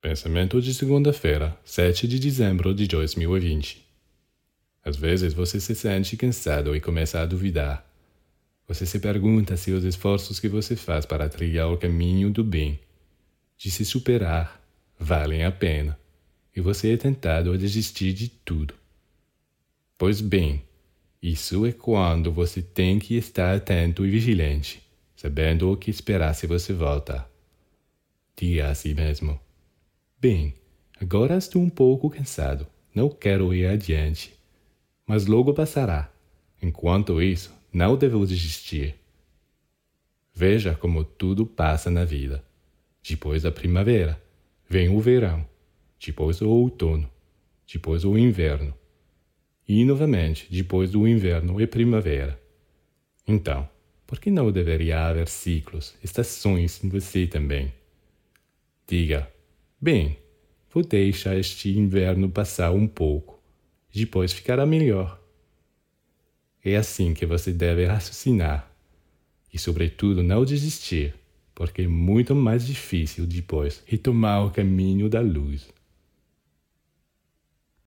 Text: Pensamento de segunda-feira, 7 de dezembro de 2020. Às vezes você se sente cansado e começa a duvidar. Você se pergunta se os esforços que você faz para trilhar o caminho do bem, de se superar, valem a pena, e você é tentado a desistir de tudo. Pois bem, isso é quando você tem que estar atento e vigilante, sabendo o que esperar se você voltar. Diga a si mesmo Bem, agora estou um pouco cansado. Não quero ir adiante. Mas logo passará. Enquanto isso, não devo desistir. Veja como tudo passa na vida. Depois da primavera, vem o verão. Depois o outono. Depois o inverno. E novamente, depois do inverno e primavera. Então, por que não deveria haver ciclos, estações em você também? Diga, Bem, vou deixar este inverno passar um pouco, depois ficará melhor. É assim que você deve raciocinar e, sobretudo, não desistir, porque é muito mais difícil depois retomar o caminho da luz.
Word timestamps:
Pensamento 0.00 0.60
de 0.60 0.72
segunda-feira, 0.74 1.58
7 1.64 2.06
de 2.06 2.20
dezembro 2.20 2.72
de 2.74 2.86
2020. 2.86 3.84
Às 4.84 4.94
vezes 4.94 5.32
você 5.32 5.58
se 5.58 5.74
sente 5.74 6.16
cansado 6.16 6.76
e 6.76 6.80
começa 6.80 7.18
a 7.20 7.26
duvidar. 7.26 7.84
Você 8.68 8.84
se 8.84 9.00
pergunta 9.00 9.56
se 9.56 9.72
os 9.72 9.84
esforços 9.84 10.38
que 10.38 10.48
você 10.48 10.76
faz 10.76 11.06
para 11.06 11.28
trilhar 11.28 11.72
o 11.72 11.78
caminho 11.78 12.30
do 12.30 12.44
bem, 12.44 12.78
de 13.56 13.70
se 13.70 13.84
superar, 13.84 14.62
valem 14.98 15.44
a 15.44 15.50
pena, 15.50 15.98
e 16.54 16.60
você 16.60 16.92
é 16.92 16.96
tentado 16.96 17.52
a 17.52 17.56
desistir 17.56 18.12
de 18.12 18.28
tudo. 18.28 18.74
Pois 19.98 20.20
bem, 20.20 20.62
isso 21.22 21.66
é 21.66 21.72
quando 21.72 22.30
você 22.30 22.60
tem 22.60 22.98
que 22.98 23.16
estar 23.16 23.56
atento 23.56 24.04
e 24.06 24.10
vigilante, 24.10 24.82
sabendo 25.16 25.72
o 25.72 25.76
que 25.76 25.90
esperar 25.90 26.34
se 26.34 26.46
você 26.46 26.72
voltar. 26.72 27.28
Diga 28.36 28.68
a 28.68 28.74
si 28.74 28.94
mesmo 28.94 29.45
Bem, 30.28 30.54
agora 31.00 31.36
estou 31.36 31.62
um 31.62 31.70
pouco 31.70 32.10
cansado. 32.10 32.66
Não 32.92 33.08
quero 33.08 33.54
ir 33.54 33.64
adiante. 33.64 34.34
Mas 35.06 35.26
logo 35.26 35.54
passará. 35.54 36.12
Enquanto 36.60 37.22
isso, 37.22 37.54
não 37.72 37.96
devo 37.96 38.26
desistir. 38.26 38.96
Veja 40.34 40.74
como 40.74 41.04
tudo 41.04 41.46
passa 41.46 41.92
na 41.92 42.04
vida. 42.04 42.44
Depois 43.08 43.44
da 43.44 43.52
primavera, 43.52 44.20
vem 44.68 44.88
o 44.88 44.98
verão. 44.98 45.46
Depois 46.04 46.40
o 46.40 46.48
outono. 46.48 47.08
Depois 47.72 48.04
o 48.04 48.18
inverno. 48.18 48.74
E 49.68 49.84
novamente, 49.84 50.48
depois 50.50 50.90
do 50.90 51.06
inverno 51.06 51.60
e 51.60 51.68
primavera. 51.68 52.36
Então, 53.28 53.68
por 54.04 54.18
que 54.18 54.28
não 54.28 54.50
deveria 54.50 55.06
haver 55.06 55.28
ciclos, 55.28 55.94
estações 56.02 56.82
em 56.82 56.88
você 56.88 57.28
também? 57.28 57.72
Diga, 58.88 59.30
Bem, 59.78 60.18
vou 60.72 60.82
deixar 60.82 61.36
este 61.36 61.70
inverno 61.76 62.28
passar 62.28 62.72
um 62.72 62.86
pouco, 62.86 63.40
depois 63.92 64.32
ficará 64.32 64.66
melhor. 64.66 65.20
É 66.64 66.76
assim 66.76 67.14
que 67.14 67.24
você 67.24 67.52
deve 67.52 67.84
raciocinar 67.84 68.70
e, 69.52 69.58
sobretudo, 69.58 70.22
não 70.22 70.44
desistir, 70.44 71.14
porque 71.54 71.82
é 71.82 71.88
muito 71.88 72.34
mais 72.34 72.66
difícil 72.66 73.26
depois 73.26 73.82
retomar 73.86 74.44
o 74.44 74.50
caminho 74.50 75.08
da 75.08 75.20
luz. 75.20 75.68